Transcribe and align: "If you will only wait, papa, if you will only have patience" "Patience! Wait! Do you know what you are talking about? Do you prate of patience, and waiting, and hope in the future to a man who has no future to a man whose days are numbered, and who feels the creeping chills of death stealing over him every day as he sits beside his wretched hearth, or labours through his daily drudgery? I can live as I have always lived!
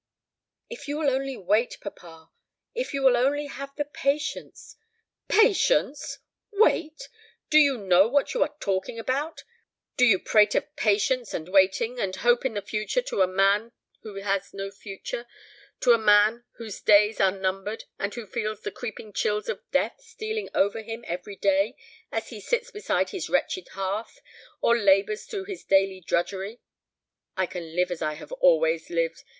"If 0.67 0.87
you 0.87 0.97
will 0.97 1.11
only 1.11 1.37
wait, 1.37 1.77
papa, 1.79 2.31
if 2.73 2.91
you 2.91 3.03
will 3.03 3.15
only 3.15 3.45
have 3.45 3.73
patience" 3.93 4.75
"Patience! 5.41 6.17
Wait! 6.51 7.07
Do 7.51 7.59
you 7.59 7.77
know 7.77 8.07
what 8.07 8.33
you 8.33 8.41
are 8.41 8.55
talking 8.59 8.97
about? 8.97 9.43
Do 9.97 10.05
you 10.05 10.17
prate 10.17 10.55
of 10.55 10.75
patience, 10.75 11.35
and 11.35 11.47
waiting, 11.49 11.99
and 11.99 12.15
hope 12.15 12.45
in 12.45 12.55
the 12.55 12.63
future 12.63 13.03
to 13.03 13.21
a 13.21 13.27
man 13.27 13.73
who 14.01 14.15
has 14.15 14.55
no 14.55 14.71
future 14.71 15.27
to 15.81 15.91
a 15.91 15.99
man 15.99 16.45
whose 16.53 16.81
days 16.81 17.19
are 17.19 17.29
numbered, 17.31 17.83
and 17.99 18.11
who 18.15 18.25
feels 18.25 18.61
the 18.61 18.71
creeping 18.71 19.13
chills 19.13 19.47
of 19.47 19.61
death 19.69 19.99
stealing 20.01 20.49
over 20.55 20.81
him 20.81 21.05
every 21.07 21.35
day 21.35 21.75
as 22.11 22.29
he 22.29 22.41
sits 22.41 22.71
beside 22.71 23.11
his 23.11 23.29
wretched 23.29 23.67
hearth, 23.73 24.19
or 24.61 24.75
labours 24.75 25.27
through 25.27 25.43
his 25.43 25.63
daily 25.63 26.01
drudgery? 26.01 26.59
I 27.37 27.45
can 27.45 27.75
live 27.75 27.91
as 27.91 28.01
I 28.01 28.13
have 28.15 28.31
always 28.31 28.89
lived! 28.89 29.21